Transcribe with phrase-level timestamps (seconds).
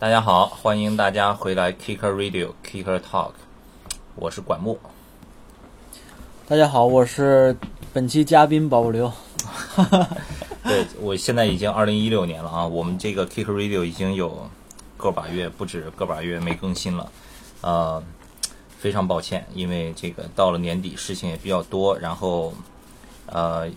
[0.00, 3.32] 大家好，欢迎大家回来 Kicker Radio Kicker Talk，
[4.14, 4.78] 我是管木。
[6.46, 7.56] 大家好，我是
[7.92, 9.12] 本期嘉宾宝宝刘。
[10.62, 14.48] 对，我现在已经二零一六年了啊，我们这个 Kicker Radio 已经有
[14.96, 17.10] 个把月，不止个把月没更新了，
[17.62, 18.00] 呃，
[18.78, 22.54] 非常抱歉，因为这个到了年底事情也比较多，然后
[23.26, 23.68] 呃，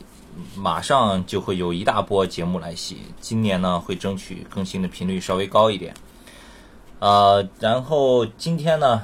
[0.56, 5.92] 马上就会有一大波节目来袭，今年呢会争取更新的频率稍微高一点，
[7.02, 9.02] 呃，然后今天呢，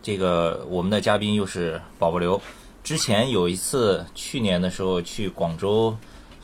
[0.00, 2.40] 这个我们的嘉宾又是宝宝刘，
[2.84, 5.96] 之前有一次去年的时候去广州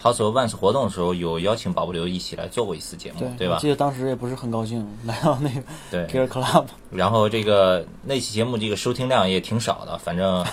[0.02, 3.60] House of Vans 活动的时候，有邀请宝宝刘一起来做过一次节目，对吧我？
[3.60, 5.62] 记得当时也不是很高兴来到那个
[5.92, 10.45] 对，Gear Club，然后这个那期节目这个收听量也挺少的，反正，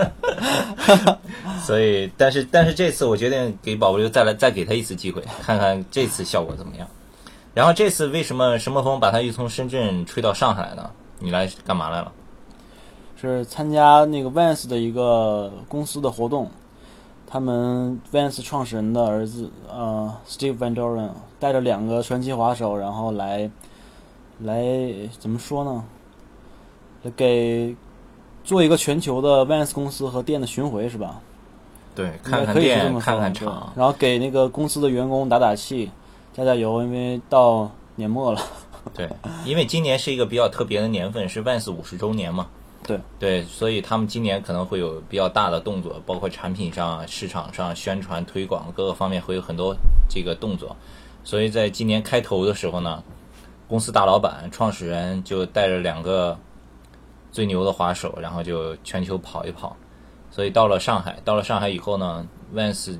[1.64, 6.86] 所以但是但是这次我决定给宝宝刘再来再给他一次机会，看看这次效果怎么样。
[7.58, 10.88] 然后这次为什么什么风把他又从深圳吹到上海呢？
[11.18, 12.12] 你来干嘛来了？
[13.20, 16.48] 是参加那个 Vans 的一个公司的活动。
[17.26, 21.08] 他们 Vans 创始人的儿子呃 Steve Van Doren
[21.40, 23.50] 带着两个传奇滑手，然后来
[24.38, 24.64] 来
[25.18, 25.84] 怎么说呢？
[27.16, 27.74] 给
[28.44, 31.20] 做一个全球的 Vans 公司和店的巡回是吧？
[31.96, 33.72] 对，看看店，么看看厂。
[33.74, 35.90] 然后给那个公司的员工打打气，
[36.38, 38.40] 加加油，因为到年末了。
[38.94, 39.08] 对，
[39.44, 42.46] 因为今年是一个比较特别的年份，是 Vans 五十周年嘛。
[42.86, 49.76] 对对，所以他们今年可能会有比较大的动作，包括产品上、市场上、宣传推广各个方面会有很多
[50.08, 50.76] 这个动作。
[51.24, 53.02] 所以在今年开头的时候呢，
[53.66, 56.38] 公司大老板、创始人就带着两个
[57.32, 59.76] 最牛的滑手，然后就全球跑一跑。
[60.30, 62.96] 所以到了上海，到了上海以后呢，Vans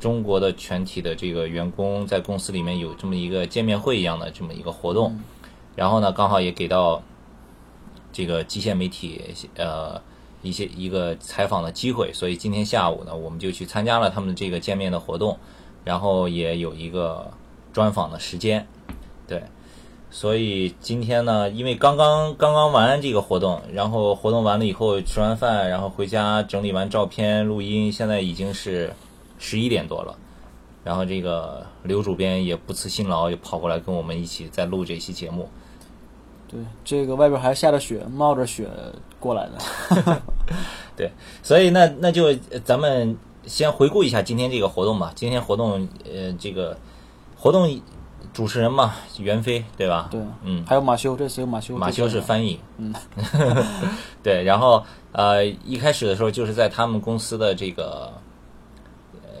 [0.00, 5.18] 中国的全体的这个员工在公司里面有这么一个见面会一样的这么一个活动，
[5.74, 7.02] 然后呢，刚好也给到
[8.12, 9.20] 这个机械媒体
[9.56, 10.00] 呃
[10.42, 15.38] 一些一个采访的机会，所以今天下午呢，我们就去参加了他们的这个见面的活动，
[15.84, 17.30] 然后也有一个
[17.72, 18.66] 专访的时间，
[19.26, 19.42] 对。
[20.10, 28.90] 所以今天呢，因为刚刚刚刚完这个活动，然后活动完了以后吃完饭，然后回家整理完照片、录音，现在已经是
[29.38, 30.16] 十一点多了。
[30.84, 35.48] 然后这个刘主编也不辞辛劳，也跑过来跟我们一起在录这期节目。
[36.46, 38.66] 对，这个外边还下着雪，冒着雪
[39.20, 40.22] 过来的。
[40.96, 41.10] 对
[41.42, 45.12] 所以那那就呃咱们先回顾一下今天这个活动吧。
[45.14, 46.76] 今天活动呃这个
[47.36, 47.80] 活动
[48.32, 50.08] 主持人嘛，袁飞对吧？
[50.10, 51.76] 对，嗯，还有马修，这次有马修。
[51.76, 52.94] 马修是翻译，嗯，
[54.22, 54.82] 对，然后
[55.12, 58.17] 呃，一开始的时候就是在他们公司的这个呃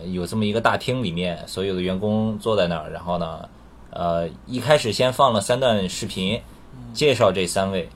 [0.06, 3.48] 有这么一个大厅里面，所有的员工坐在那儿，然后呢，
[3.90, 6.40] 呃，一开始先放了三段视频，
[6.92, 7.88] 介绍这三位，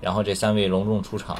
[0.00, 1.36] 然后这三位隆重出场，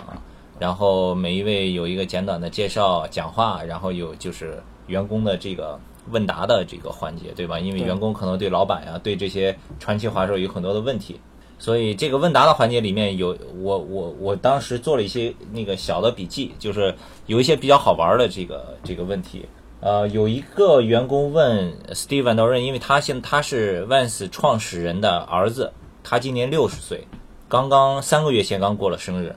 [0.58, 5.78] 然后每一位有一个简短的介绍、讲话，然后有就是员工的这个
[6.10, 7.58] 问答的这个环节，对吧？
[7.60, 11.20] 因为员工可能对老板呀、对这些传奇滑手有很多的问题，
[11.58, 16.94] 所以这个问答的环节里面有我我我当时做了一些那个小的笔记，就是
[17.26, 19.46] 有一些比较好玩的这个这个问题。
[19.80, 25.72] 呃，有一个员工问 Steve Van Doren，因为他现他是 Vans 创始人的儿子，
[26.02, 27.06] 他今年六十岁，
[27.48, 29.36] 刚刚三个月前刚过了生日。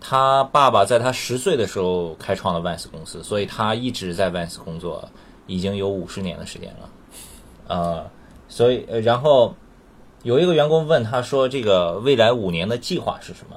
[0.00, 5.08] 他爸爸在他十岁的时候开创了 Vans 公司，所以他一直在 Vans 工作，
[5.46, 6.90] 已经有五十年的时间了。
[7.68, 8.10] 呃，
[8.48, 9.54] 所以，然后
[10.22, 13.56] 有一个员工问他说：“这个未来五年的计划是什么？”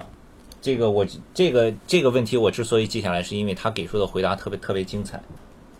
[0.62, 5.22] 这个我这个这个问题我之所以记下来，是因为他给出的回答特别特别精彩。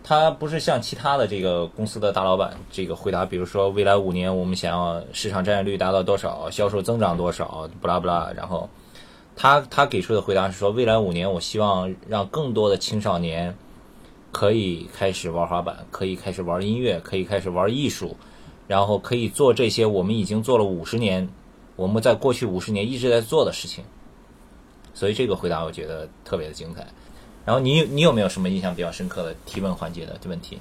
[0.08, 8.32] 他不是像其他的这个公司的大老板这个回答，比如说未来五年我们想要市场占有率达到多少，销售增长多少，不拉不拉。
[8.34, 8.70] 然后
[9.36, 13.54] 他他给出的回答是说，未来五年我希望让更多的青少年
[14.32, 18.16] 可以开始玩滑板，可以开始玩音乐，可以开始玩艺术，
[18.66, 21.28] 然后可以做这些我们已经做了五十年，
[21.76, 23.84] 我们在过去五十年一直在做的事情。
[24.94, 26.86] 所以这个回答我觉得特别的精彩。
[27.48, 30.58] 然后你你有没有什么印象比较深刻的提问环节的问题？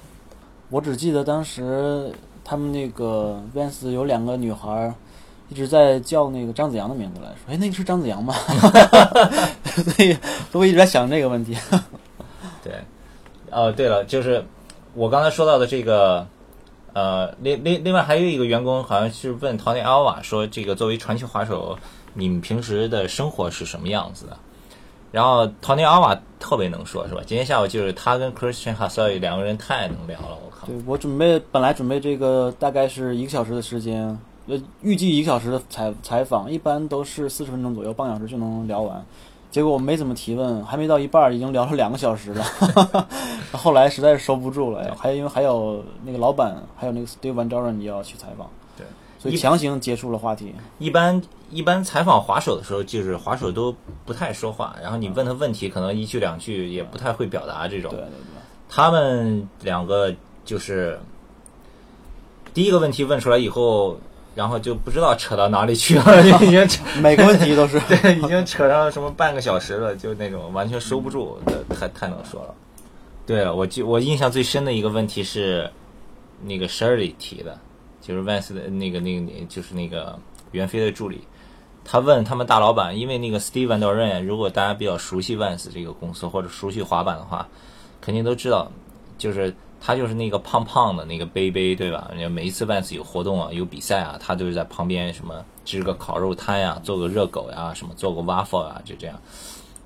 [0.70, 2.10] 我只记得当时
[2.46, 4.96] 他们那个 Vans 有两个女孩儿
[5.50, 8.34] 一直在叫那个张子阳的名字来说，哎，那个是张子阳吗？
[9.66, 10.18] 所以
[10.54, 11.58] 我一直在想这个问题。
[12.64, 12.76] 对，
[13.52, 14.46] 哦，对了，就是
[14.94, 16.26] 我刚才说到的这个，
[16.94, 21.78] 呃，另另另外还有一个员工好像是问陶内阿瓦说，这个作为传奇滑手，
[22.14, 24.38] 你们平时的生活是什么样子的？
[25.12, 27.22] 然后 Tony Alva 特别能说，是吧？
[27.26, 30.76] 今天下午就是他跟 Christian h a s a 两个人太能聊了，我靠对。
[30.86, 39.04] 我准备本来准备这个大概是一个小时的时间，呃预计一个小时的采采访，一般都是四十分钟左右，半小时就能聊完。
[39.50, 42.44] 结果我没怎么提问，还没到一半儿，已经聊了两个小时了。
[43.54, 48.86] 后来实在是收不住了，还因为还有那个老板，还有那个 Steve Van Doren 也要去采访，对，
[49.18, 50.54] 所以强行结束了话题。
[50.80, 51.20] 一般
[51.50, 57.92] 一般采访滑手的时候，就是滑手都不太说话，然后你问他问题，可能一句两句也不太会表达这种。
[57.92, 60.14] 对对对，他们两个
[60.44, 61.00] 就是
[62.54, 63.98] 第一个问题问出来以后，
[64.36, 71.40] 然后就不知道扯到哪里去了，已经扯每个问题都是对，已经扯上什么半个小时了，就那种完全收不住，
[71.70, 72.54] 太太能说了。
[73.26, 75.70] 对了，我记我印象最深的一个问题是
[76.44, 77.60] 那个 Shirley 提的，
[78.02, 80.18] 就是 Vance 的那个那个就是那个
[80.52, 81.22] 袁飞的助理，
[81.90, 87.48] 他问他们大老板，因为那个 Steven Doren，如果大家比较熟悉 Vans 这个公司或者熟悉滑板的话，
[88.02, 88.70] 肯定都知道，
[89.18, 92.12] 就是他就是那个胖胖的那个杯杯，对吧？
[92.30, 99.18] 每一次 Vans 有活动啊，有比赛啊，他都是在旁边什么支个烤肉摊呀，做个热狗呀，什么做个 waffle 啊，就这样，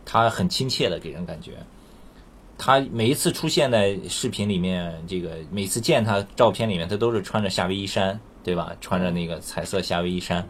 [0.03, 1.51] 他很亲切的给人感觉。
[2.57, 8.75] 他每一次出现在视频里面，这个每次见他照片里面，他都是穿着夏威夷衫，对吧？
[8.81, 10.47] 穿着那个彩色夏威夷衫。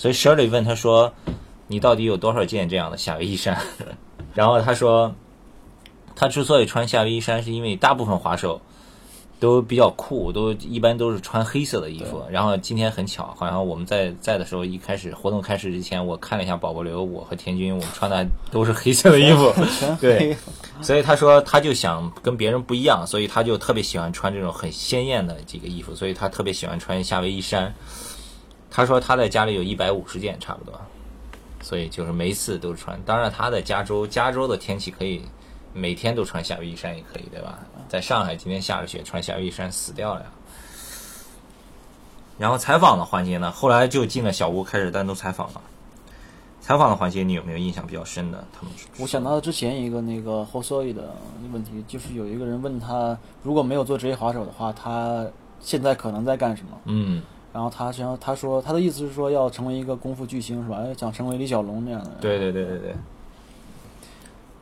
[0.00, 1.12] 所以 Shirley 问他说
[1.68, 3.54] ：“你到底有多少件这样的夏威夷衫？”
[4.32, 5.14] 然后他说
[6.16, 8.62] ：“他之所以穿夏威夷衫，是因为大部分滑手
[9.38, 12.24] 都比较酷，都一般都是穿黑色的衣服。
[12.30, 19.52] 然后今天很巧，好像我们在在的时候，一开始活动开始之前，我看了一下宝宝流，我和田军，我们穿的都是黑色的衣服。
[20.00, 20.34] 对。
[20.80, 27.74] 所以他说，他就想跟别人不一样，所以他就特别喜欢穿这种很鲜艳的这个衣服，所以他特别喜欢穿夏威夷衫。
[28.70, 30.80] 他说他在家里有一百五十件差不多，
[31.60, 32.98] 所以就是每一次都穿。
[33.04, 35.22] 当然他在加州，加州的天气可以
[35.74, 37.58] 每天都穿夏威夷衫也可以，对吧？
[37.88, 40.26] 在上海今天下着雪，穿夏威夷衫死掉了呀。
[42.38, 45.60] 然后采访的环节呢，后来就进了小屋开始单独采访了。
[46.62, 48.44] 采访的环节，你有没有印象比较深的？
[48.52, 51.14] 他们我想到之前一个那个 h o s o i 的
[51.52, 55.26] 问题，就是有一个人问他，如果没有做职业滑手的话，他
[55.60, 56.78] 现在可能在干什么？
[56.84, 57.22] 嗯，
[57.52, 60.78] 然后他想他说他的意思是说要成为一个功夫巨星是吧？
[60.84, 62.18] 哎想成为李小龙那样的人。
[62.20, 62.94] 对对对对对。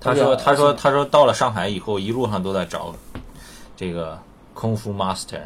[0.00, 2.94] 他说：“他说他说到了上海以后，一路上都在找
[3.76, 4.16] 这个
[4.54, 5.40] 空腹 master，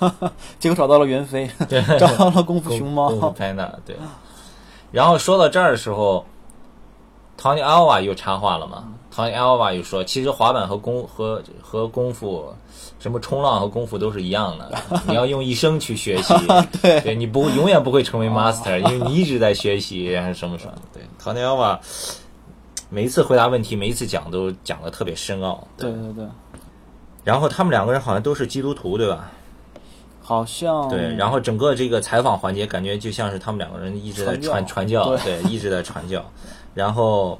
[0.60, 1.50] 结果找到了袁飞，
[1.98, 3.08] 找到了功夫熊猫。
[3.08, 3.96] 功夫 panda，对。
[4.92, 6.24] 然后说到这儿的时候
[7.40, 12.52] ，Tony Alva 又插话了嘛？Tony Alva 又说，其实滑板和功和和功夫，
[12.98, 14.72] 什么冲浪和功夫都是一样的，
[15.06, 16.34] 你要用一生去学习，
[16.82, 20.72] 对，你不永远不会成为 master，因为你一直在学习，还是什么什么。
[20.92, 21.78] 对，Tony Alva
[22.90, 25.66] 每一次回答问题，每一次讲都讲的特别深奥。
[25.76, 26.26] 对对对，
[27.22, 29.30] 然后他们两个人好像都是基督徒，对吧？
[30.20, 36.24] 好像对，然后整个这个采访环节，感觉就像是他们两个人一直在传传传教对，一直在传教。
[36.72, 37.38] 然后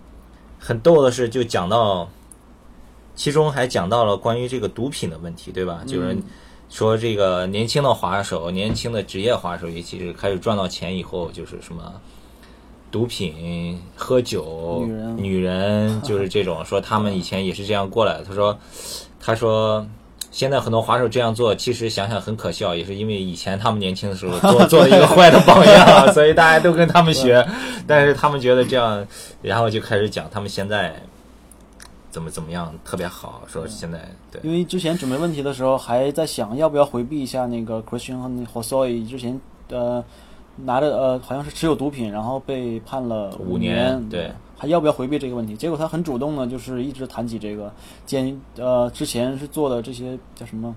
[0.66, 2.08] 很逗的是，就讲到，
[3.14, 5.82] 其中还讲到了关于这个毒品的问题，对吧？
[5.86, 6.16] 就是
[6.70, 11.92] 说这个年轻的滑手，年轻的职业滑手，尤其是开始赚到钱以后，就是什么
[12.90, 16.64] 毒品、喝酒、女人女人，就是这种。
[16.64, 18.24] 说他们以前也是这样过来的。
[18.24, 18.58] 他说，
[19.20, 19.86] 他说。
[20.34, 27.46] 现在很多滑手这样做，其实想想很可笑，也是因为以前他们年轻的时候做做了一个坏的榜样，所以大家都跟他们学。
[27.86, 29.06] 但是他们觉得这样，
[29.42, 30.92] 然后就开始讲他们现在
[32.10, 40.04] 怎么怎么样特别好，说现在对因为之前准备问题的时候还在想要不要回避一下那个 Christian 和那 Hosoi 之前呃
[40.56, 45.56] 拿着呃好像是持有毒品，然后被判了五年，年对还要不要回避这个问题？
[45.56, 47.72] 结果他很主动的，就是一直谈起这个
[48.06, 50.74] 监呃之前是做的这些叫什么？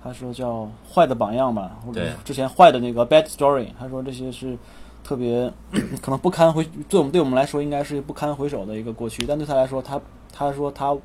[0.00, 4.56] 他说叫坏的榜样吧，或者之前坏的那个 bad story，他说这些是
[5.02, 5.50] 特别
[6.00, 10.00] 可能不堪回对我们对我们来说应该是不堪回首的一个过去，但对他来说，他
[10.32, 10.96] 他说他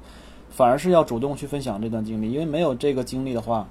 [0.51, 3.67] 反而是要主动去分享这段经历，因为没有这个经历的话，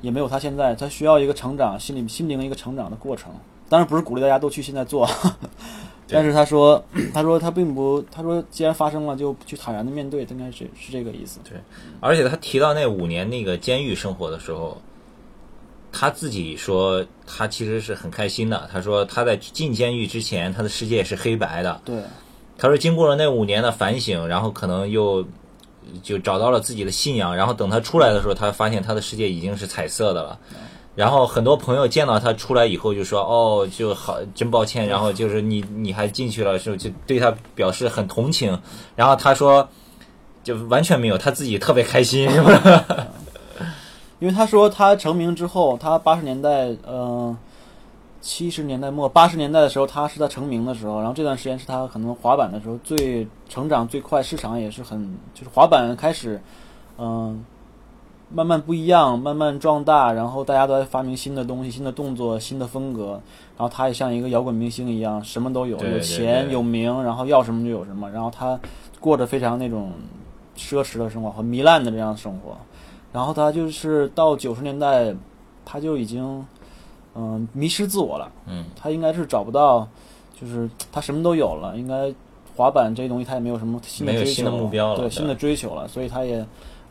[0.00, 3.30] 也没有他现在，他需要一个成长，心理心灵一个成长的过程。
[3.72, 5.08] 当然不是鼓励大家都去现在做，
[6.06, 11.40] 但是他说， 他说他并不，他说既然发生了，就去坦然的面对，应该是是这个意思。
[11.42, 11.58] 对
[11.98, 14.76] 而且他提到那五年那个监狱生活的时候，
[15.90, 18.68] 他自己说他其实是很开心的。
[18.70, 21.80] 他说他在进监狱之前，他的世界是黑白的。
[21.82, 21.96] 对，
[22.58, 25.26] 他说经过了那五年的反省，然后可能又
[26.02, 30.38] 就找到了自己的信仰，然后等他出来的时候，他发现他的世界已经是彩色的了。
[30.94, 38.60] 然后很多朋友见到他出来以后就说：“哦，就好，真抱歉。”然后就是你你还进去了，就就对他表示很同情。
[38.94, 39.66] 然后他说，
[40.44, 43.06] 就完全没有，他自己特别开心，是吧？
[44.18, 47.36] 因为他说他成名之后，他八十年代，嗯、
[48.20, 56.40] 七十年代末八十年代的时候，他是他成名的时候，然后这段时间是他可能滑板的时候最成长最快，市场也是很就是滑板开始
[56.98, 57.44] 嗯、
[58.34, 63.20] 慢慢不一样，慢慢壮大，然后大家都在发明新的东西、新的动作、新的风格，
[63.56, 68.58] 然后他也像一个摇滚明星一样，什么都有，有钱有名，然后要什么就有什么，然后他
[69.00, 69.92] 过着非常那种
[70.56, 72.56] 奢侈的生活和糜烂的这样的生活，
[73.12, 75.14] 然后他就是到九十年代，
[75.64, 76.44] 他就已经
[77.14, 79.86] 嗯、迷失自我了，嗯，他应该是找不到，
[80.40, 82.10] 就是他什么都有了，应该
[82.56, 84.44] 滑板这些东西他也没有什么新的追求，
[84.96, 86.42] 对新的追求了，所以他也，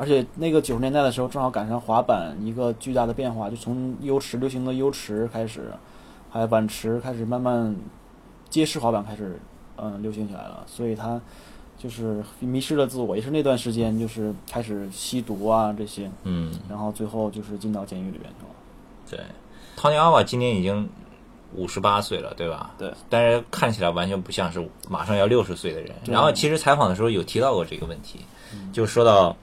[0.02, 5.72] 而且那个九十年代的时候正好赶上滑板一个巨大的变化，就从 U 池流行的 U 池开始，
[6.32, 7.76] 还有板池开始慢慢
[8.50, 9.40] 街式滑板开始
[9.78, 11.22] 嗯流行起来了，所以他
[11.78, 18.56] 就是迷失了自我，也是那段时间就是开始吸毒啊这些，嗯，然后最后就是进到监狱里边去了。
[19.12, 19.20] 对。
[19.78, 20.90] Tony Alva 今年已经
[21.54, 22.72] 五十八岁了，对吧？
[22.78, 22.92] 对。
[23.08, 25.92] 但是看起来完全不像是马上要六十岁的人。
[26.08, 28.20] 然后其实采访的时候有提到过这个问题，
[28.74, 29.36] 就说到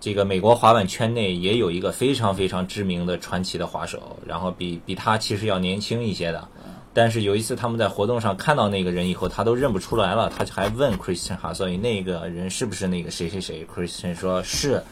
[0.00, 6.48] 这个美国滑板圈内也有一个非常非常知名的传奇的滑手，然后比比他其实要年轻一些的。
[6.94, 14.82] 但是有一次他们在活动上看到那个人以后，他都认不出来了，他就还问 Christian 哈，所以那个人是不是那个谁谁谁？Christian 说是。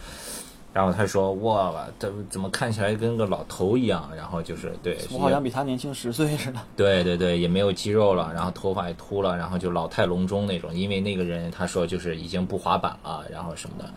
[0.77, 4.11] 然后他说：“哇，这怎么看起来跟个老头一样？
[4.15, 6.61] 然后就是对，我好像比他年轻十岁似的。
[6.77, 10.75] 对对对，也没有肌肉了，然后头发也秃了，然后就老态龙钟那种。
[10.75, 13.91] 因为那个人他说就是已经不滑板了，然后什么的。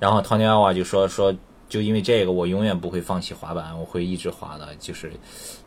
[0.00, 1.32] 然后 Tony Alva 就说说，
[1.68, 5.12] 就因为这个，我永远不会放弃滑板，我会一直滑的，就是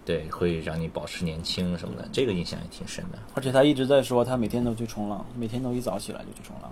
[0.04, 2.06] 对，会让你保持年轻什么的。
[2.12, 3.18] 这个印象也挺深的。
[3.36, 6.70] 而且他一直在说，他每天都去冲浪，每天都一早起来就去冲浪。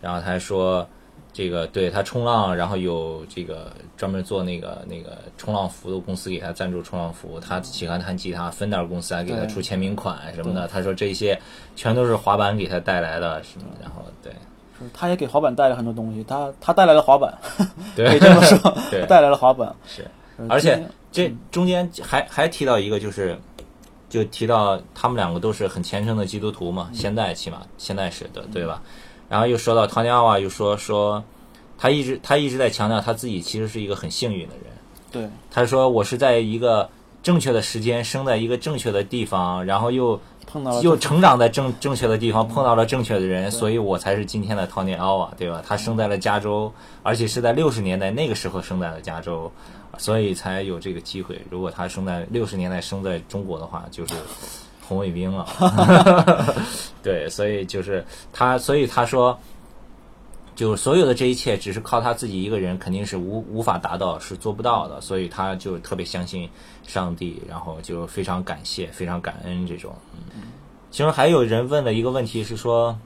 [0.00, 0.88] 然后他还说。
[1.32, 7.40] 这个对他冲浪，然后有这个专门做那个那个冲浪服的公司给他赞助冲浪服。
[7.40, 10.68] 他喜欢弹吉他，Fender 公司还给他出签名款什么的。
[10.68, 11.36] 他说这些
[11.74, 13.66] 全都是滑板给他带来的什么。
[13.82, 14.32] 然后对，
[14.78, 16.22] 是他也给滑板带来很多东西。
[16.22, 17.36] 他他带来了滑板，
[17.96, 19.74] 对可以这么说，对带来了滑板。
[19.86, 20.80] 是，呃而且
[21.10, 23.36] 这中间还还提到一个，就是
[24.08, 28.80] 就提到他们两个都是很虔诚的基督徒嘛，现在起码现在是的，对吧？
[29.34, 31.20] 然后又说到唐尼奥瓦，又说说
[31.76, 34.72] 他一直他一直在强调他自己其实是一个很幸运的人。
[35.10, 36.88] 对他说我是在一个
[37.20, 45.60] 正确的时间生在一个正确的地方，然后又碰到了又成长在正正确的地方，碰到了正确的人，所以我才是今天的 Tony Alva，对吧？
[45.66, 46.72] 他生在了加州，
[47.02, 49.50] 而且是在六十年代那个时候生在了加州，
[49.98, 51.42] 所以才有这个机会。
[51.50, 54.14] 如果他生在六十年代生在中国的话，就是
[54.86, 55.46] 红卫兵了。
[57.02, 59.38] 对，所以就是他，所以他说。
[60.56, 65.00] 就所有的这一切，只是靠他自己一个人，肯定是无无法达到，是做不到的。
[65.00, 66.48] 所以他就特别相信
[66.86, 69.92] 上帝，然后就非常感谢、非常感恩这种。
[70.32, 70.42] 嗯，
[70.92, 72.96] 其实还有人问了一个问题是说，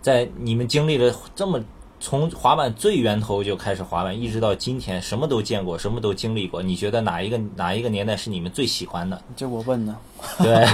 [0.00, 1.60] 在你们经历了这么
[2.00, 9.20] 从滑板最源头就开始滑板，一直到今天，什么都见过，什么都经历过，你觉得哪一个哪一个年代是你们最喜欢的？
[9.36, 9.94] 这我问的，
[10.38, 10.64] 对，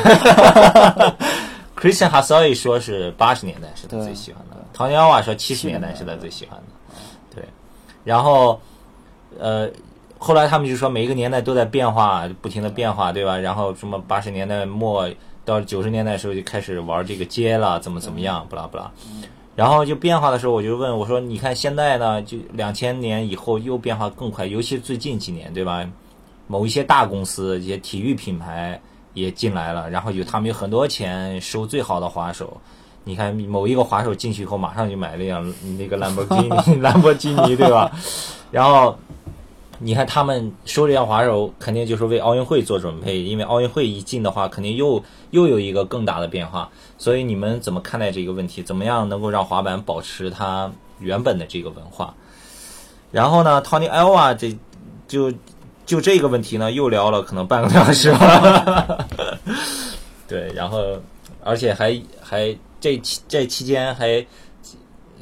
[1.75, 6.95] Christian h a s o y 说是八十年代是他最喜欢的，唐尼奥瓦说七十年代是他最喜欢的，
[7.35, 7.45] 对，
[8.04, 8.61] 然后
[9.38, 9.69] 呃，
[10.19, 13.38] 后来他们就说每一个年代都在变化，不停的变化，对吧？
[13.38, 15.09] 然后什么八十年代末
[15.45, 18.90] 到九十年代的时候就开始玩这个街了，怎么怎么样，不啦不啦。
[19.57, 25.89] 然后就变化的时候，我就问我说：“你看现在呢，就两千年以后又变化更快，尤其是最近几年，对吧？
[26.47, 28.81] 某一些大公司、一些体育品牌
[29.15, 32.61] 也进来了，然后有他们有很多钱收最好的滑手。
[33.05, 37.91] 你看某一个滑手进去以后，马上就买了一辆那个兰博基尼，兰博基尼，对吧？
[38.51, 38.99] 然后
[39.78, 46.71] 你看他们说这辆滑手，肯定就是为奥运会做准备，因为奥运会一进的话，肯定又又有一个更大的变化。
[46.97, 48.62] 所以你们怎么看待这个问题？
[48.62, 52.14] 怎么样能够让滑板保持它原本的这个文化？
[53.11, 54.57] 然后呢，Tony Alva 这
[55.07, 55.33] 就
[55.85, 59.07] 就这个问题呢，又聊了可能半个多小时吧。
[60.26, 60.81] 对，然后
[61.43, 64.25] 而且还还这期这期间还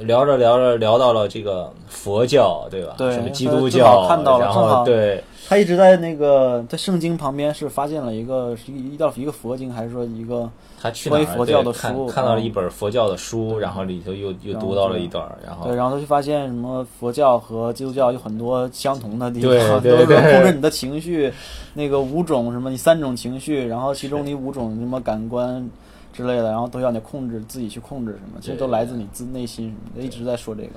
[0.03, 2.95] 聊着聊着聊到了这个佛教，对吧？
[2.99, 5.23] 对什么基督教，看到了然后对。
[5.49, 10.49] 他一直在那个在圣经旁边是发现了一个是一一道一个佛经，还是说一个
[10.81, 12.07] 他去关于佛教的书？
[12.07, 12.45] 看到了嗯。
[12.45, 15.67] 一本佛教的书，然后里头又又读到了一段儿，然后。
[15.67, 20.17] 对，然后他就发现什么佛教和基督教有很多相同的地对方，对 都是对。
[20.17, 21.31] 控制你的情绪，
[21.75, 25.69] 那个五种什么你三种情绪，然后其中你五种什么感官
[26.13, 30.71] 之类的，然后都要你控制自己去控制什么，其实都来自你自内心什么的，一直在说这个。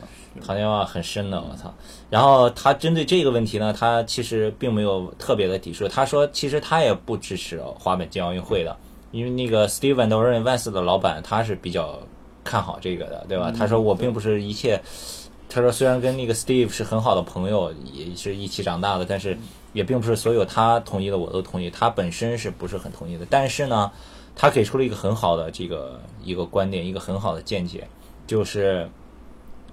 [0.45, 1.73] 唐尼瓦很深的，我操！
[2.09, 5.87] 然后他针对这个问题呢，他其实并没有特别的抵触。
[5.87, 8.75] 他说，其实他也不支持滑板进奥运会的，
[9.11, 11.99] 因为那个 Steve Van Doren Vans 的老板他是比较
[12.43, 13.51] 看好这个的，对吧？
[13.51, 14.81] 他说我并不是一切。
[15.47, 19.37] 他说虽然跟那个 Steve 是很好的朋友，也是一起长大的，但是
[19.73, 21.69] 也并不是所有他同意的我都同意。
[21.69, 23.25] 他本身是不是很同意的？
[23.29, 23.91] 但是呢，
[24.35, 27.87] 他给出了一个很好的这个一个观点，一个很好的见解，
[28.27, 28.89] 就是。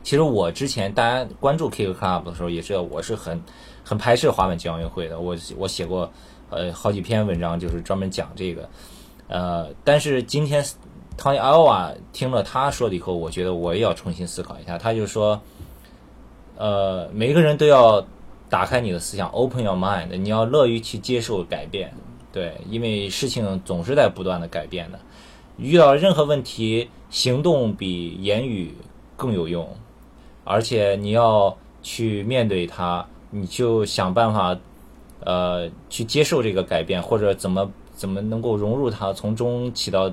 [0.04, 3.40] 其实我之前大家关注 Kick Club 的时候，也知道我是很
[3.84, 5.20] 很排斥滑板进奥运会的。
[5.20, 6.10] 我我写过
[6.50, 8.68] 呃好几篇文章，就是专门讲这个。
[9.28, 10.60] 呃，但是今天
[11.16, 14.76] Tony Alva 听了他说的以后，我觉得我也要重新思考一下。
[14.76, 15.40] 他就说，
[16.56, 18.04] 呃，每个人都要
[18.50, 21.94] 打开你的思想，open your mind，你要乐于去接受改变。
[22.32, 24.98] 对，因为事情总是在不断的改变的。
[25.58, 28.74] 遇到任何问题，行动比言语
[29.16, 29.68] 更有用。
[30.44, 34.58] 而且你要去面对它，你就想办法，
[35.20, 40.12] 呃，去接受这个改变，或者怎么怎么能够融入它，从中起到，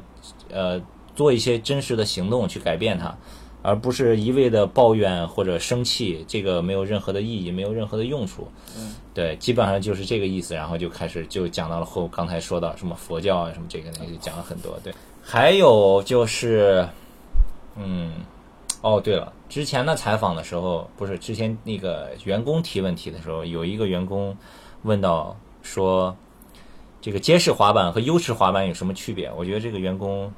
[0.51, 0.79] 呃，
[1.15, 3.17] 做一些真实的行动去改变它，
[3.61, 8.47] 而不是一味的抱怨或者生气，这个没有任何的意义，没有任何的用处。
[8.77, 10.53] 嗯，对，基本上就是这个意思。
[10.53, 14.79] 然后就开始就讲到了后，刚才说到什么佛教啊，什么这个那个，讲了很多。
[14.83, 16.87] 对，还有就是，
[17.75, 18.13] 嗯。
[18.81, 24.33] 哦，对了，之前的采访的时候，不是之前那个员工提问题的时候，有一个员工
[24.83, 26.15] 问到说，
[27.01, 29.29] 这个街式滑板和优势滑板有什么区别？
[29.35, 30.31] 我觉得这个员工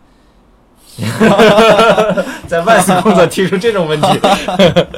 [2.47, 4.07] 在万斯工作提出这种问题，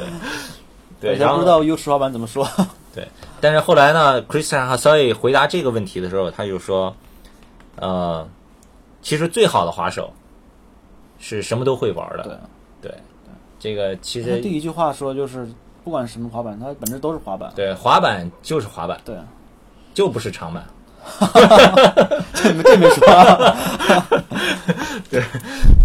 [1.00, 2.48] 对，然后不知道 U 式滑板怎么说。
[2.94, 3.08] 对，
[3.40, 6.94] 但是后来呢，Christian Hasoi 回答这个问题的时候，他就说，
[7.76, 8.26] 呃，
[9.02, 10.12] 其实最好的滑手
[11.18, 12.22] 是什么都会玩的，
[12.80, 12.94] 对，对。
[13.58, 15.48] 这个其他实第一句话说就是，
[15.82, 17.52] 不管什么滑板，它本质都是滑板。
[17.56, 19.16] 对滑板就是滑板，对，
[19.94, 20.64] 就不是长板。
[22.34, 23.04] 这没这没说。
[25.10, 25.22] 对，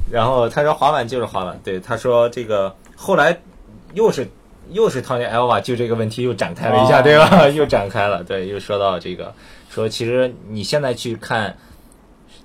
[0.10, 1.60] 然后他说滑板就是滑板。
[1.64, 3.40] 对，他说这个后来
[3.94, 4.30] 又是
[4.72, 7.48] 又是 Tony Alva 就这个问题又展开了一下，哦对吧？
[7.50, 9.34] 又展开了，对，又说到这个，
[9.70, 11.58] 说其实你现在去看，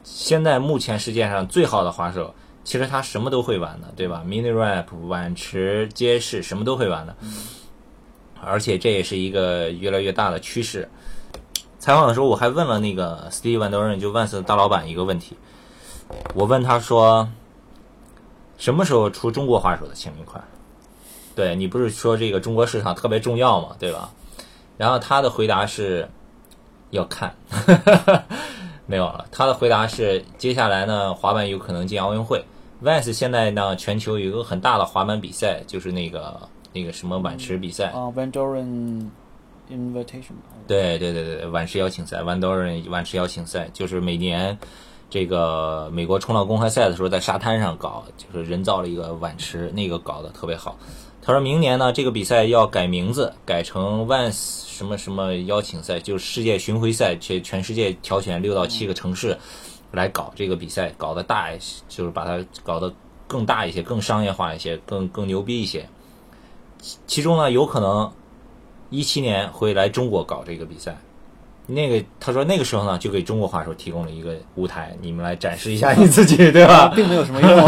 [0.03, 2.35] 现在目前世界上最好的滑手。
[2.67, 7.15] 其实他什么都会玩的，对吧？mini rap、碗池、街式，什么都会玩的。
[8.43, 10.89] 而且这也是一个越来越大的趋势。
[11.85, 15.37] 采访的时候，我还问了那个 Steve Van Doren，就万斯的大老板一个问题。
[16.33, 17.29] 我问他说
[18.57, 20.43] ：“什么时候出中国滑手的签名款？”
[21.37, 24.09] 对你不是说这个中国市场特别重要嘛，对吧？
[24.79, 26.09] 然后他的回答是
[26.89, 27.35] 要看。
[28.89, 32.43] 没有了，他的回答是：接下来呢，滑板有可能进奥运会。
[32.83, 37.89] Vans 现在呢，全球有一个很大的滑板比赛，就是那个那个什么碗池比赛。
[37.89, 39.11] 啊，Van Doren
[39.71, 40.35] Invitation。
[40.67, 44.59] 对对对对，碗池邀请赛，Van Doren 碗池邀请赛，就是每年
[45.11, 50.77] 这个美国冲浪公开赛的时候，在沙滩上搞，就是人造了一个碗池，那个搞得特别好。
[51.23, 54.33] 他说明年呢，这个比赛要改名字，改成 Vans
[54.67, 59.39] 什么什么邀请赛，就是世界巡回赛，全全世界挑选六到七个城市。
[59.93, 62.93] 来搞这个比赛，搞得大一些，就是把它搞得
[63.29, 65.89] 更大一些、更商业化一些、更更牛逼一些。
[67.07, 68.13] 其中呢，有可能
[68.95, 70.97] 一七年会来中国搞这个比赛。
[71.67, 76.93] 那个他说那个时候呢，就给中国滑手提供了一个舞台，你们来展示一下你自己， 对吧？
[76.95, 77.67] 并没有什么用。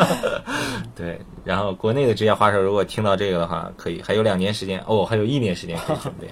[0.96, 6.28] 对，然后国内的职业滑手如果听到这个的话，可以还有两年时间哦，还有一年时间可以准备。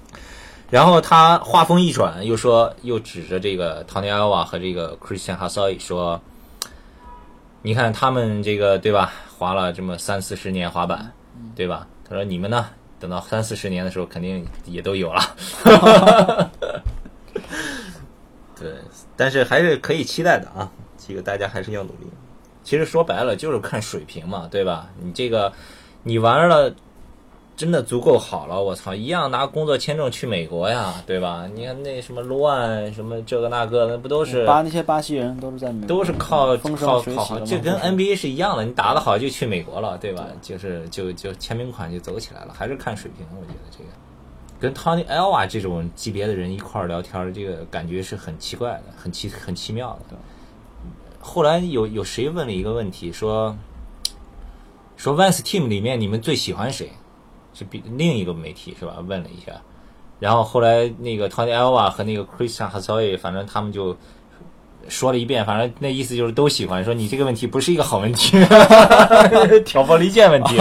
[0.68, 6.20] 然后他话锋一转，又说，又指着这个 Tony Alva 和这个 Christian Hasoi 说
[7.62, 11.12] ：“你看他们这个对吧，滑了这么三四十年滑板，
[11.54, 11.86] 对吧？
[12.08, 12.66] 他说你们呢，
[13.00, 15.20] 等到三四十年的时候，肯定也都有了。
[18.60, 18.74] 对，
[19.16, 22.06] 但是还是可以期待的啊，这个大家还是要努力。
[22.62, 24.88] 其实说白了就是看水平嘛，对吧？
[25.02, 25.52] 你这个
[26.04, 26.72] 你玩了。”
[27.60, 31.46] 真的足够好了，我操，一样拿工作签证去美国呀，对吧？
[31.54, 37.02] 你看那什么罗安，什么这个那个，那不都是巴那些巴西人都是在美国，都是靠靠。
[37.02, 40.26] 靠这跟 NBA 是一样的，你打得好就去美国了，对吧？
[40.40, 43.90] 就是就就签名款就走起来了，还是看水平，我觉得这个
[44.58, 50.16] 跟 Tony Elva 这种级别的人一块儿聊天，这个感觉是很奇怪的，很奇很奇妙的。
[51.20, 53.54] 后来有有谁问了一个问题，说
[54.96, 56.90] 说 Vans Team 里面你们最喜欢谁？
[57.54, 58.96] 是比另一个媒体是吧？
[59.06, 59.60] 问了一下，
[60.18, 63.96] 然后后来那个 Tony Alva 和那个 Christian Hasoi，反正他们就
[64.88, 66.84] 说了一遍，反正那意思就是都喜欢。
[66.84, 68.38] 说你这个问题不是一个好问题，
[69.64, 70.56] 挑拨离间问题。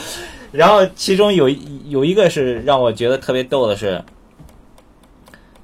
[0.52, 4.04] 然后其中有一有一个是让我觉得特别逗的是，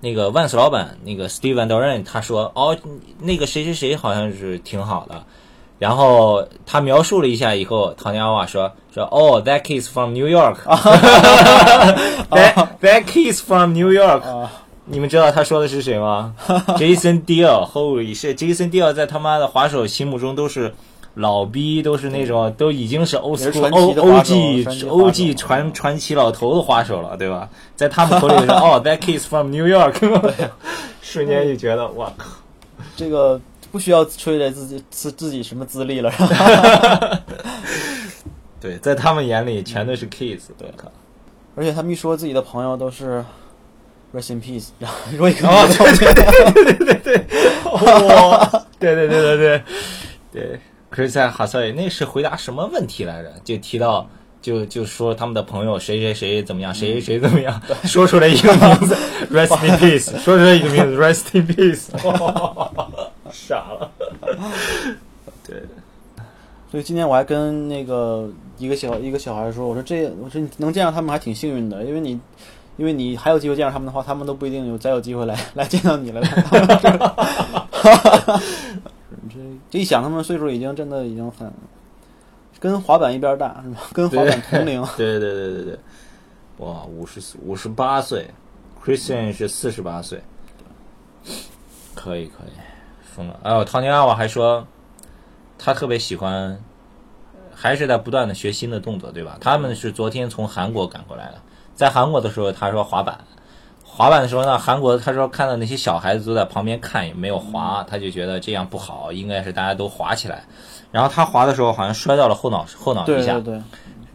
[0.01, 2.79] 那个万斯老板那个 Steven Doran 他说哦，
[3.19, 5.27] 那个谁谁谁好像是挺好的。
[5.79, 10.55] 然后他描述了一下以后，唐尼阿瓦说说哦，that kid from New York，that
[12.81, 14.51] that kid from New York，啊，
[14.87, 16.35] 你们知道他说的是谁吗
[16.77, 20.75] ？Jason Deal，Holy shit，Jason Deal 在他妈的滑手心目中都是
[21.15, 27.49] 老逼，都是那种都已经是 old school O 的 O 滑手 G 传奇滑 O 手 G 传传奇老头的滑手了，对吧？
[27.77, 29.95] 在他们口里说哦，that kid from New York，
[31.03, 32.27] 瞬间就觉得我靠，
[32.97, 36.13] 这个不需要吹着自己自自己什么资历了，
[38.61, 40.69] 对，在他们眼里全都是 kids，对，
[41.55, 43.25] 而且他们一说自己的朋友都是
[44.15, 47.27] rest in peace，然后说一个哦，对对对对对对，
[47.65, 48.47] 哇，
[48.79, 49.63] 对对对对对
[50.33, 53.33] 对，Chris 哈塞那是回答什么问题来着？
[53.45, 54.09] 就提到
[54.41, 58.97] 就就说他们的朋友谁谁谁怎么样，谁谁谁怎么样，说出来一个名字
[59.31, 61.89] ，Rest in peace，说出来一个名字，Rest in peace，
[63.33, 63.91] 傻了。
[65.47, 65.63] 对，
[66.71, 72.21] 所以今天我还跟那个一个小一个小孩说，我说这我说你能见到他们还挺幸运的，因为你
[72.77, 76.21] 因为你还有机会见到他们的话，他们都不一定有再有机会来来见到你了。
[79.31, 79.39] 这
[79.71, 81.53] 这一想，他们岁数已经真的已经很
[82.61, 83.81] 跟滑板一边大，是吧？
[83.93, 84.83] 跟滑板同龄。
[84.97, 85.79] 对对对对对，
[86.59, 88.29] 哇，五十五十八岁
[88.85, 90.21] ，Christian 是四十八岁，
[91.95, 92.53] 可以可以，
[93.15, 93.39] 疯了。
[93.43, 94.67] 哎呦，唐尼阿瓦还说，
[95.59, 96.59] 他特别喜欢，
[97.55, 99.39] 还是在不断的学新的动作，对吧？
[99.41, 101.35] 他们是昨天从韩国赶过来的，
[101.75, 103.19] 在韩国的时候，他说滑板。
[103.85, 110.45] 滑板的时候呢，韩国他说看到那些小孩子都在旁边看，也没有滑，他就觉得这样不好，应该是大家都滑起来。
[110.93, 113.63] 然后他滑的时候好像摔到了后脑后脑一下，对对对，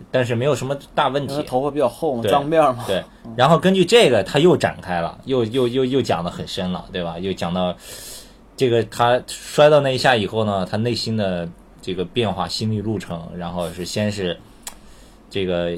[0.09, 1.43] 但是没有什么大问题。
[1.43, 2.85] 头发比较厚嘛，脏辫嘛。
[2.87, 3.03] 对，
[3.35, 7.19] 然后根据这个，他又展开了，又又又又讲的很深了，对吧？
[7.19, 7.75] 又讲到
[8.63, 11.45] 这个他摔到那一下以后呢，他内心的
[11.81, 14.39] 这个变化、心理路程，然后是先是
[15.29, 15.77] 这个呃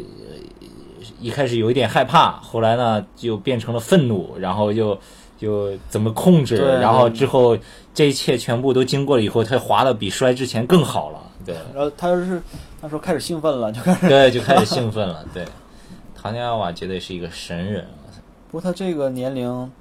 [1.20, 4.96] 一开始有一点害怕，后来呢就变成了愤怒，然后又
[5.40, 7.58] 又怎么控制，然后之后
[7.92, 11.56] 这一切全部都经过了以后，他滑的比摔之前更好了，对。
[11.74, 12.40] 然后他是
[12.80, 14.08] 他说开始兴奋了，就开始。
[14.08, 15.26] 对，就开始兴奋了。
[15.34, 15.44] 对，
[16.16, 17.88] 唐尼阿瓦绝对是一个神人。
[18.52, 19.72] 不过他这个年龄，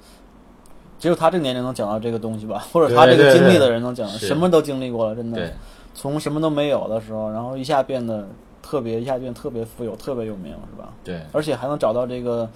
[1.05, 5.37] 只有他这个年龄能讲到这个东西吧， 或者他这个对对经历的人能讲，到什么都经历过了，真的。
[5.37, 5.53] 对，
[5.93, 8.27] 从什么都没有的时候，然后一下变得
[8.63, 10.89] 特别，一下变得特别富有，特别有名，是吧？
[11.03, 12.49] 对，而且还能找到这个，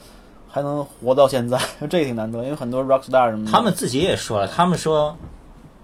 [0.50, 5.16] 还能活到现在， 这个挺难得，因为很多 rock star 什么的，他们自己也说了，他们说，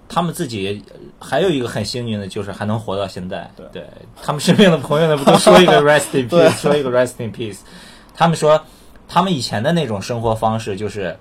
[0.09, 0.83] 他们自己
[1.19, 3.47] 还有一个很幸运的，就是还能活到现在。
[3.71, 3.83] 对
[4.23, 7.59] 他们身边的朋友呢，不都说一个 rest in 对 peace，说一个 rest in peace。
[8.15, 8.59] 他们说，
[9.07, 11.15] 他们以前的那种生活方式就是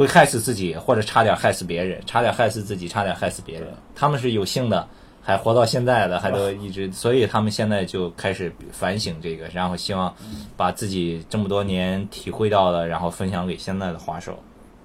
[0.00, 3.68] 会害死自己，或者差点害死别人，差点害死自己，差点害死别人。
[3.94, 4.88] 他们是有幸的，
[5.20, 10.10] 还活到现在的，还都一直，所以他们现在就开始反省这个，然后希望
[10.56, 14.38] 把自己这么多年体会到的，然后分享给现在的滑手。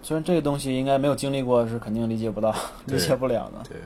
[0.03, 2.53] 虽然这个东西应该没有经历过，是肯定理解不到、
[2.85, 3.69] 理解不了的。
[3.69, 3.77] 对，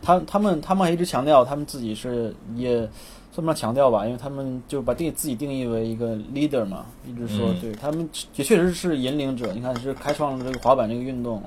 [0.00, 2.88] 他他们他们还一直强调，他们自己是也
[3.32, 9.52] 算不上强调吧，因为他们就把定自己定义为一个 leader 嘛，一直说、嗯对他们也确实是引领者。
[9.52, 11.40] 你看，是开创了这个滑板这个运动，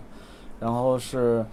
[0.60, 1.46] 然后是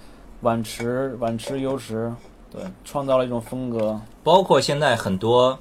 [0.43, 2.13] 晚池晚池优池，
[2.51, 4.01] 对，创造了一种风格。
[4.23, 5.59] 包括现在很多，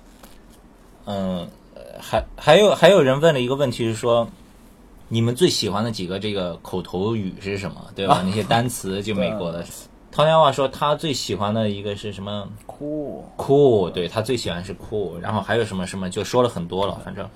[1.05, 4.27] 嗯，呃还还有还有人问了一个问题是说，
[5.07, 7.87] 你们最喜欢的几个这个口头语是什么？
[7.95, 8.21] 对吧？
[8.27, 9.65] 那些单词就美国的。
[10.11, 12.47] 陶年华说他最喜欢的一个是什么？
[12.65, 17.29] 酷，？cool，对他最喜欢是 cool，然后还有什么什么就说了很多了，反正，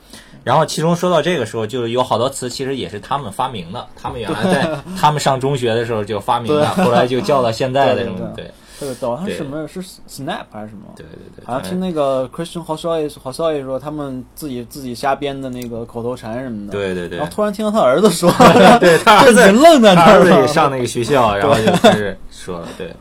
[0.44, 8.46] 然后其中说到这个时候，就有好多词其实也是他们发明的，他们原来在他们上中学的时候就发明的，后来就叫到现在的对什么对。
[8.46, 9.16] 对特别逗。
[9.16, 9.68] 他是什么？
[9.68, 10.84] 是 snap 还是什么？
[10.96, 16.72] 对对对，好像听那个 Christian Hosoi Hosoi 说，他们自己自己瞎编的那个口头禅什么的。。
[16.72, 18.32] 对对对然后，突然听到他儿子说，
[18.80, 22.94] 对他儿子人愣在那他儿了也上那个学校，然后就开始说了，对，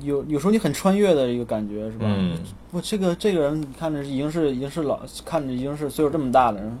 [0.00, 2.06] 有有时候你很穿越的一个感觉，是吧？
[2.08, 2.36] 嗯，
[2.70, 6.78] 不，这个这个人看着已经是已经是老，看着已经是岁数这么大的人，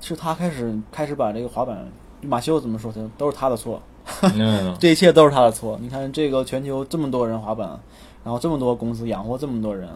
[0.00, 1.86] 是他开始开始把这个滑板，
[2.22, 3.87] 马修怎么说他都是他的错，嗯，
[4.78, 5.78] 这一切都是他的错。
[5.80, 7.78] 你看这个全球这么多人滑板，
[8.24, 9.88] 然后这么多公司养活这么多人，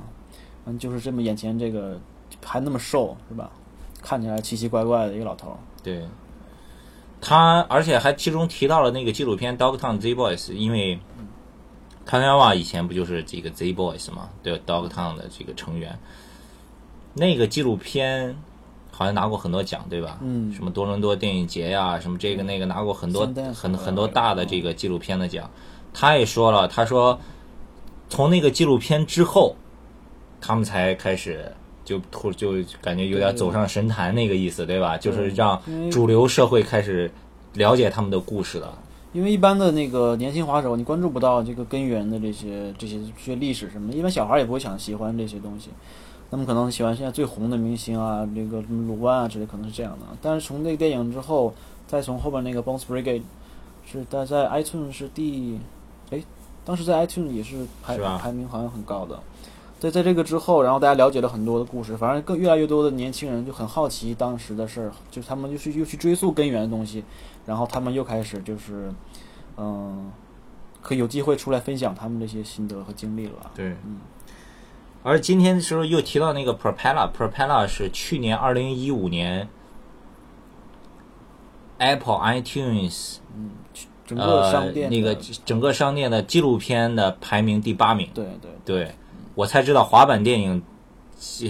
[0.67, 1.99] 嗯，就是这么眼前这个
[2.45, 3.51] 还那么瘦，是吧？
[4.03, 5.57] 看起来奇奇怪怪的一个老头儿。
[5.83, 6.05] 对，
[7.21, 10.99] 他而且还其中提到了那个纪录片《Dogtown Z Boys》，因为
[12.05, 15.99] 卡内瓦以前不就是这个 Z Boys 嘛，对 Dogtown 的这个成员。
[17.15, 18.37] 那个纪录片
[18.95, 20.19] 好像拿过很多奖，对吧？
[20.21, 25.51] 嗯什么多伦多电影节呀、什么这个那个拿过很多很很多大的这个纪录片的奖。
[25.95, 27.19] 他也说了，他说
[28.09, 29.57] 从那个纪录片之后，
[30.41, 31.51] 他们才开始
[31.85, 34.97] 就突就感觉有点走上神坛那个意思，对吧？
[34.97, 37.11] 就是让主流社会开始
[37.55, 38.79] 了解他们的故事了。
[39.13, 45.69] 因为一般的那个年轻滑手，你关注不到这个根源的这些这些这些历史什么的，一般小孩也不会想喜欢这些东西。
[46.33, 50.07] 他们可能喜欢现在最红的明星啊，这个什么鲁班啊之类，可能是这样的。
[50.23, 51.53] 但是从那个电影之后，
[51.87, 53.21] 再从后边那个 Bones Brigade，
[53.85, 55.61] 是在在 iTunes 是第，
[56.09, 56.25] 哎，
[56.65, 59.21] 当时在 iTunes 也是排是排名好像很高的。
[59.79, 67.05] 在在这个之后，然后大家了解了很多的故事，反正更越来越多的年轻人就很好奇当时的事儿，就是他们就去又去追溯根源的东西，
[67.45, 68.91] 然后他们又开始就是，
[69.59, 70.11] 嗯，
[70.81, 73.51] 可以有机会出来分享他们这些心得和经历了吧。
[73.55, 73.77] 对，
[75.03, 79.49] 而今天的时候又提到那个 Propeller，Propeller 是去年二零一五年
[81.79, 83.17] Apple iTunes
[84.07, 88.09] 整个呃商店的、那个整个商店的纪录片的排名第八名。
[88.15, 88.95] 对对对，
[89.35, 90.63] 我才知道滑板电影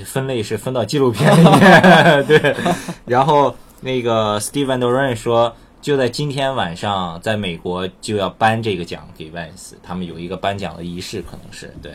[0.05, 2.25] 分类是分到纪录片里面。
[2.27, 2.57] 对，
[3.05, 11.93] 然后那个 Steven d o r a n 说，就在今天晚上，在美国就要颁这个奖给 Vans，他们有一个颁奖的仪式，可能是对。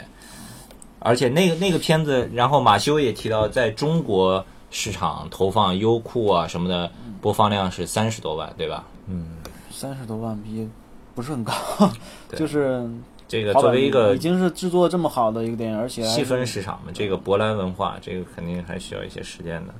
[0.99, 8.83] 而且那个那个片子，然后马修也提到，在中国市场投放优酷啊什么的，播放量是三十多万，对吧？
[9.07, 9.27] 嗯，
[9.71, 10.67] 三十多万比
[11.15, 11.53] 不是很高，
[12.29, 12.89] 对 就是
[13.27, 19.73] 这个作为一个已经是制作这么好的一个电影，而且细分市场嘛，这个博兰文化，这个肯定还需要一些时间的。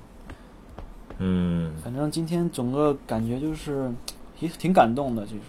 [1.17, 3.91] 嗯，反正今天整个感觉就是
[4.39, 5.41] 也挺感动的，其实。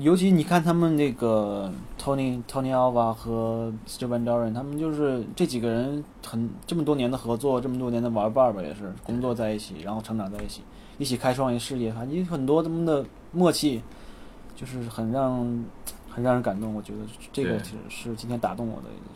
[0.00, 10.62] 尤其你看他们那个 Tony Tony Alva 和 Steven d o r a n 他们就是这几个人很这么多年的合作，这么多年的玩伴儿吧，也是工作在一起，然后成长在一起，
[10.98, 13.82] 一起开创一事业，反正有很多他们的默契，
[14.54, 15.64] 就是很让
[16.10, 16.74] 很让人感动。
[16.74, 16.98] 我觉得
[17.32, 19.10] 这个其实是今天打动我的一个。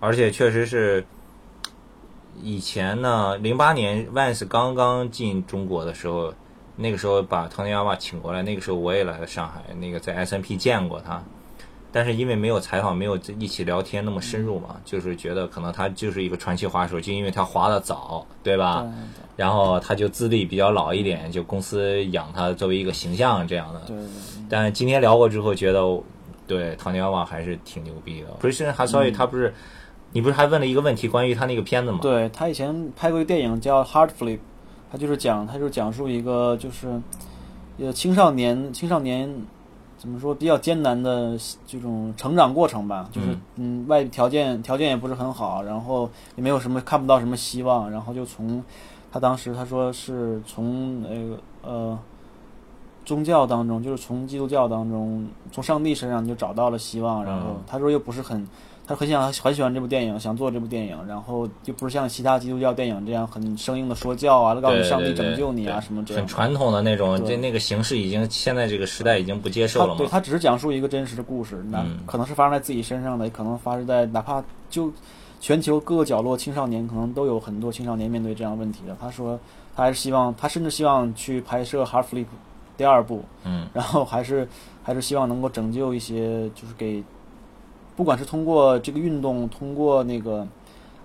[0.00, 1.04] 而且确实是，
[2.42, 6.34] 以前呢，零八年 Vans 刚刚进中国的时候，
[6.76, 11.22] 那个时候把唐尼亚瓦请过来，那个时候我也来了上海，那个在 S N P 见过他，
[11.92, 18.82] 但是因为没有采访，没有一起聊天那么深入嘛，就是觉得可能他就是一个传奇滑手，就因为他滑的早，对吧？
[18.82, 18.90] 对
[19.36, 23.80] 然后他就资历比较老一点，就公司养他作为一个形象这样的。
[23.80, 24.10] 对对对。
[24.48, 25.80] 但今天聊过之后，觉得
[26.46, 28.28] 对唐尼亚瓦还是挺牛逼的。
[28.50, 29.52] s t i a n Hasawi 他不是，
[30.12, 31.98] 你不是还问了一个问题关于他那个片子吗？
[32.02, 34.36] 对他以前拍过一个电影叫《Hard Flip》，
[34.94, 37.00] 他就是讲，他就是讲述一个就是
[37.78, 39.28] 呃青少年青少年
[39.98, 48.62] 怎么说比较艰难的这种成长过程吧，就是嗯外条件条件也不是很好，然后也没有什么看不到什么希望，然后就从
[49.10, 51.98] 他当时他说是从那个呃。
[53.06, 57.22] 宗教当中，就是从基督教当中，从上帝身上就找到了希望。
[57.22, 58.48] 然后嗯他说又不是很，
[58.86, 66.26] 他很想很喜欢这部电影，想做这部电影，然后又不是像其他基督教电影这样很生硬的说教啊，告诉上帝拯救你啊什么这样的。
[66.26, 69.98] 很传统的那种，对这那个形式已经现在这个时代已经不接受了嘛。
[69.98, 74.92] 对他只是讲述一个真实的故事，那嗯可能是发生在自己身上的，也可能发生在哪怕就
[75.40, 78.96] 全球各个角落，青少年可能都有很多青少年面对这样问题的。
[79.00, 79.38] 他说，
[79.74, 82.24] 他还是希望，他甚至希望去拍摄《Hard Flip》
[82.76, 84.48] 第二部，嗯，然后还是
[84.82, 87.02] 还是希望能够拯救一些，就是给，
[87.96, 90.46] 不管是通过这个运动，通过那个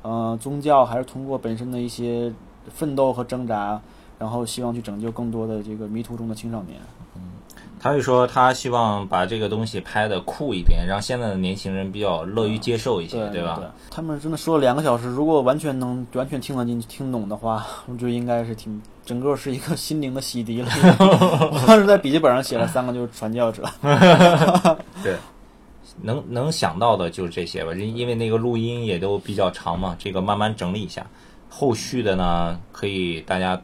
[0.02, 2.32] 呃宗教，还是通过本身的一些
[2.74, 3.80] 奋斗和挣扎，
[4.18, 6.80] 然后希望去拯救更多的这个迷途中的青少年。
[7.16, 7.22] 嗯
[7.82, 13.58] 他就说他希望把这个东西拍的酷一点，让现在的年轻人比较乐于接受一些，对吧？
[13.90, 20.70] 他们真的说了两个小时，如果完全能完全听得进、听懂的话，我觉得应该是挺整个是一个心灵的洗涤了。
[21.54, 23.64] 我当时在笔记本上写了三个，就是传教者。
[25.02, 25.16] 对，
[26.02, 31.06] 能能想到的就是这些吧，因因为那个录音也都比较长嘛，这个慢慢整理一下。
[31.50, 33.60] 后续的呢，可以大家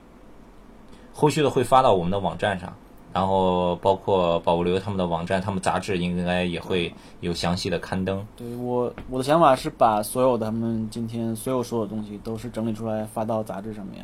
[1.13, 2.73] 后续的会发到我们的网站上，
[3.13, 8.25] 然后包括保留他们的网站，他们杂志应该也会有详细的刊登。
[8.35, 14.03] 对我我的想法是把所有的他们今天所有说的东西都是整理出来发到杂志上面，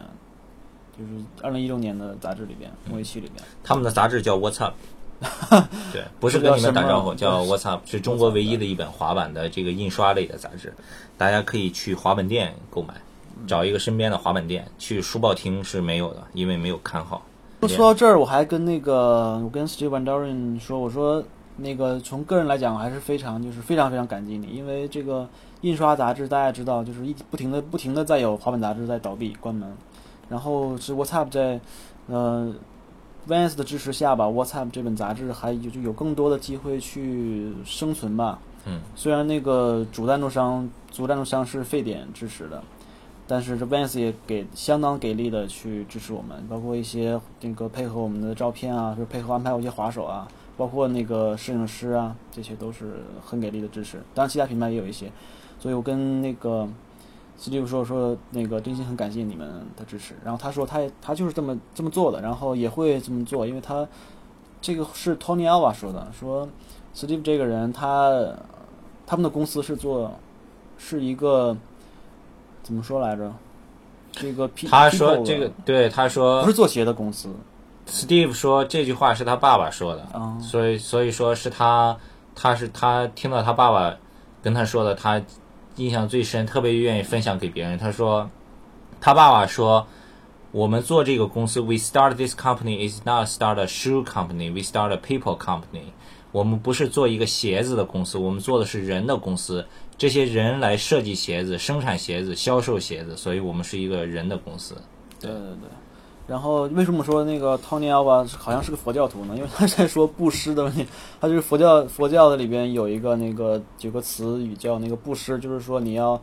[0.96, 3.44] 就是二零一六年的杂志里边，嗯模拟器里边。
[3.64, 4.76] 他们的杂志叫 What's Up，
[5.94, 10.74] 对，不是跟你们打招呼，叫 What's Up，是中国唯一的一本滑板的这个印刷类的杂志，
[11.18, 12.94] 大家可以去滑板店购买，
[13.46, 17.22] 找一个身边的滑板店，去书报厅是没有的，因为没有刊号。
[17.68, 21.24] 说到这儿，我还跟那个我跟 Steve Van Doren 说，我说
[21.58, 25.30] 那个从个人来讲，我还是非常就是非常非常感激你，因为这个
[25.62, 29.72] 印刷杂志大家知道，就是一不停的不停的在有滑板杂志在倒闭关门，
[30.28, 31.60] 然后是 WhatsApp 在
[32.08, 32.52] 呃
[33.28, 38.40] Vans 的支持下吧，WhatsApp 这本杂志还有就有更多的机会去生存吧。
[38.66, 42.62] 嗯，虽然那个主赞助商主赞助商是沸点支持的。
[43.28, 54.02] 但是这 Vans 也给相当给力的去支持我们，包括一些那个配合我们的照片啊，就配合安排我一些滑手啊，包括那个摄影师啊，这些都是很给力的支持。
[54.14, 55.10] 当然，其他品牌也有一些，
[55.62, 56.68] 所以我跟那个
[57.42, 60.14] Steve 说说，那个真心很感谢你们的支持。
[60.24, 63.88] 然后他说他也他就是这么这么做的，然后也会这么做，因为他
[64.62, 66.48] 这个是 Tony Alva 说的，说
[66.96, 68.34] Steve 这个人他
[69.08, 70.14] 他们的公司是做
[70.78, 71.58] 是一个。
[72.64, 73.34] 怎么说来着？
[74.12, 77.28] 这个他说这个对他说不是做鞋的公司。
[77.88, 80.08] Steve 说这句话是他爸爸说的，
[80.40, 81.98] 所以所以说是他
[82.36, 83.98] 他是他听到他爸爸
[84.44, 85.20] 跟他说的，他
[85.78, 87.78] 印象最深，特别愿意分享给别人。
[87.78, 88.30] 他说
[89.00, 89.88] 他爸爸说
[90.52, 95.94] 我们做这个公司，We start this company is not start a shoe company, we start a people company。
[96.32, 99.66] 我们不是做一个鞋子的公司，我们做的是人的公司。
[99.98, 104.76] 这些人来设计鞋子、生产鞋子、销售鞋子，所以我们是一个人的公司。
[105.20, 105.70] 对对对。
[106.28, 109.34] 然后为什么说那个 Tony Alva 好像是个佛教徒呢？
[109.38, 110.86] 因为他在说布施的问题。
[111.20, 116.22] 他就是佛教佛教的里边有一个那个有个词语叫那个布施，就是说你要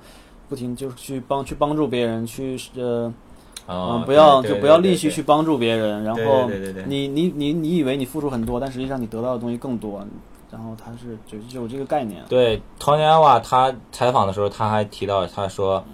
[0.49, 3.13] 不停就是去帮去帮助别人，去呃
[3.67, 6.03] 嗯不要就不要吝惜去帮助别人。
[6.05, 6.49] 然后
[6.87, 10.03] 你你你你以为你付出很多，但实际上你得到的东西更多。
[10.51, 12.25] 然后他是就就有这个概念。
[12.27, 15.85] 对，Tony Alva 他采访的时候他还提到，他说，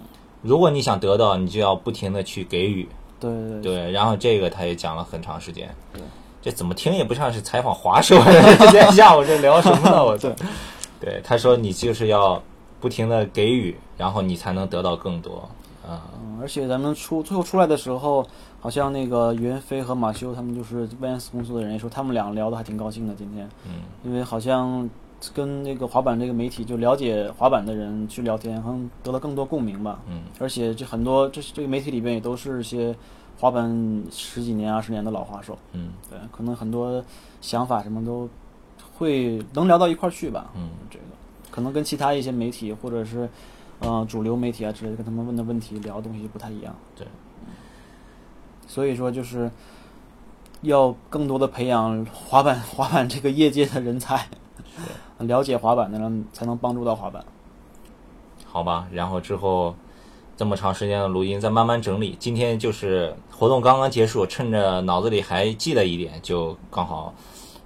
[0.41, 2.87] 如果你想得到，你就要不停的去给予。
[3.19, 3.91] 对对对。
[3.91, 5.69] 然后这个他也讲了很长时间。
[5.93, 6.01] 对。
[6.41, 8.17] 这怎么听也不像是采访华硕。
[8.59, 10.03] 今天下午这聊什么呢？
[10.03, 10.29] 我操。
[10.99, 12.41] 对，他说你就是要
[12.79, 15.49] 不停的给予，然后你才能得到更多。
[15.87, 16.03] 啊。
[16.21, 18.25] 嗯，而且咱们出最后出来的时候。
[18.61, 23.13] 好像那个袁飞和马修他们就是 Vans 公司的人，也说他们俩聊的还挺高兴的。
[23.13, 24.89] 今天，嗯，因为好像
[25.33, 29.99] 跟那个滑板这个媒体就了解滑板的人去聊天，好像得到更多共鸣吧。
[30.07, 32.95] 嗯，而且这很多这这个媒体里边也都是一些
[33.39, 35.57] 滑板十几年、二十年的老滑手。
[35.73, 37.03] 嗯，对，可能很多
[37.41, 38.29] 想法什么都
[38.97, 40.51] 会能聊到一块儿去吧。
[40.55, 41.05] 嗯，这个
[41.49, 43.29] 可能跟其他一些媒体或者是
[43.79, 46.75] 呃主流媒体啊之类的，跟他们问的问题聊的东西就不太一样。
[46.95, 47.07] 对。
[48.67, 49.49] 所以说，就是
[50.61, 54.27] 要更多的培养滑板 滑板这个业界的人才，
[55.19, 57.23] 了解滑板的人才能帮助到滑板。
[58.45, 59.75] 好吧，然后之后
[60.37, 62.15] 这么长时间的录音，再慢慢整理。
[62.19, 67.13] 今天就是活动刚刚结束，趁着脑子里还记得一点，就刚好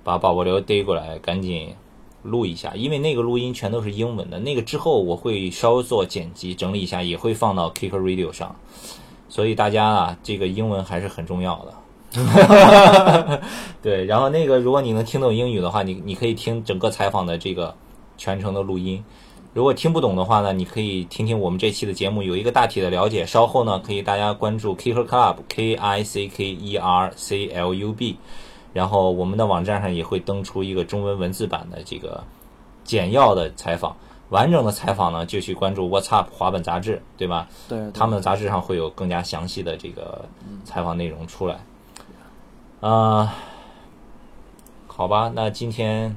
[0.03, 1.75] 把宝宝流逮过来，赶紧
[2.23, 2.75] 录一下。
[2.75, 8.55] 因为那个录音全都是英文的，那个之后我会稍作剪辑整理一下，也会放到 Kicker Radio 上。
[9.27, 11.73] 所以大家啊，这个英文还是很重要的。
[13.81, 17.75] 对，然后那个，如果你能听懂英语的话，你你可以听整个采访的这个
[18.17, 19.03] 全程的录音。
[19.53, 23.25] 如果听不懂的话呢，你可以听听我们这期的节目，有一个大体的了解。
[23.25, 28.17] 稍后呢，可以大家关注 Kicker Club K I C K E R C L U B，
[28.73, 32.23] 然后我们的网站上也会登出一个中文文字版的这个
[32.83, 33.95] 简要的采访。
[34.29, 37.47] 完整的采访呢，就去关注 What's Up 滑板杂志，对吧？
[37.67, 40.25] 对，他们的杂志上会有更加详细的这个
[40.63, 41.59] 采访内容出来。
[42.81, 43.35] 啊，
[44.87, 46.15] 好吧，那今天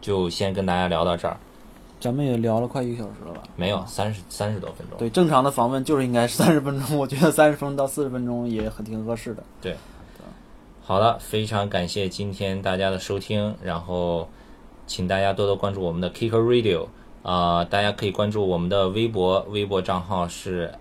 [0.00, 1.36] 就先跟大家聊到这儿。
[1.98, 3.42] 咱们也聊了快一个小时了吧？
[3.56, 4.96] 没有，三十三十多分钟。
[4.98, 9.42] 对，正常的访问就是应该是三十分钟，我觉得三十分钟到四十分钟也很挺合适的。
[9.60, 9.76] 对，
[10.82, 14.28] 好了，非常感谢今天大家的收听，然后
[14.86, 16.86] 请大家多多关注我们的 Kicker Radio。
[17.22, 20.72] 啊，大家可以关注我们的微博，微博账号是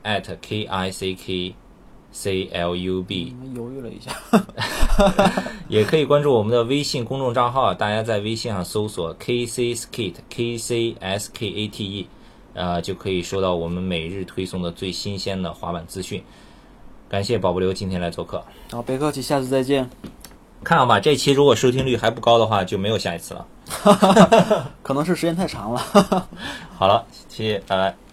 [2.13, 3.33] @kickclub。
[3.55, 4.11] 犹豫了一下，
[5.69, 12.05] 也可以关注我们的微信公众账号，大家在微信上搜索 kcskate，kcskate，
[12.53, 16.23] 呃，就可以收到我们每日推送的最新鲜的滑板资讯。
[17.07, 19.89] 感谢宝不留今天来做客，好，别客气，下次再见。
[20.63, 23.47] 看好吧，这期如果收听率还不高的话，就没有下一次了。
[24.83, 26.27] 可能是时间太长了。
[26.77, 28.08] 好了，谢谢，拜拜。